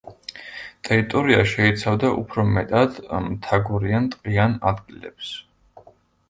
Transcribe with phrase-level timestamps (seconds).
[0.87, 5.31] ტერიტორია შეიცავდა უფრო მეტად მთაგორიან ტყიან ადგილებს.